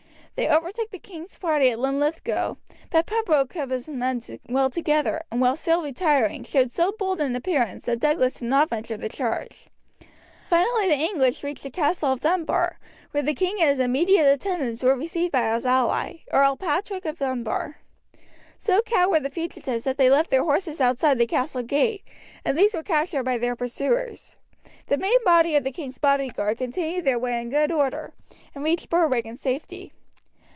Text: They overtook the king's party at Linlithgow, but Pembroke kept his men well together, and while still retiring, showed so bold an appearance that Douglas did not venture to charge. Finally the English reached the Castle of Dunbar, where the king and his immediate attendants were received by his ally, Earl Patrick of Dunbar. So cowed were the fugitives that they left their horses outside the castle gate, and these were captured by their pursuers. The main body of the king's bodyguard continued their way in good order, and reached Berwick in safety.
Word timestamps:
They 0.35 0.49
overtook 0.49 0.89
the 0.89 0.97
king's 0.97 1.37
party 1.37 1.69
at 1.69 1.77
Linlithgow, 1.77 2.55
but 2.89 3.05
Pembroke 3.05 3.51
kept 3.53 3.69
his 3.69 3.87
men 3.87 4.23
well 4.49 4.71
together, 4.71 5.21
and 5.29 5.39
while 5.39 5.55
still 5.55 5.83
retiring, 5.83 6.43
showed 6.43 6.71
so 6.71 6.93
bold 6.97 7.21
an 7.21 7.35
appearance 7.35 7.85
that 7.85 7.99
Douglas 7.99 8.35
did 8.39 8.45
not 8.45 8.71
venture 8.71 8.97
to 8.97 9.07
charge. 9.07 9.67
Finally 10.49 10.87
the 10.87 10.95
English 10.95 11.43
reached 11.43 11.61
the 11.61 11.69
Castle 11.69 12.11
of 12.11 12.21
Dunbar, 12.21 12.79
where 13.11 13.21
the 13.21 13.35
king 13.35 13.57
and 13.59 13.69
his 13.69 13.79
immediate 13.79 14.25
attendants 14.25 14.81
were 14.81 14.95
received 14.95 15.31
by 15.31 15.53
his 15.53 15.63
ally, 15.63 16.23
Earl 16.31 16.55
Patrick 16.57 17.05
of 17.05 17.19
Dunbar. 17.19 17.75
So 18.57 18.81
cowed 18.81 19.09
were 19.11 19.19
the 19.19 19.29
fugitives 19.29 19.83
that 19.83 19.97
they 19.99 20.09
left 20.09 20.31
their 20.31 20.45
horses 20.45 20.81
outside 20.81 21.19
the 21.19 21.27
castle 21.27 21.61
gate, 21.61 22.03
and 22.43 22.57
these 22.57 22.73
were 22.73 22.81
captured 22.81 23.23
by 23.23 23.37
their 23.37 23.55
pursuers. 23.55 24.37
The 24.87 24.97
main 24.97 25.23
body 25.23 25.55
of 25.55 25.63
the 25.63 25.71
king's 25.71 25.99
bodyguard 25.99 26.57
continued 26.57 27.05
their 27.05 27.19
way 27.19 27.39
in 27.39 27.51
good 27.51 27.71
order, 27.71 28.13
and 28.55 28.63
reached 28.63 28.89
Berwick 28.89 29.25
in 29.25 29.35
safety. 29.37 29.91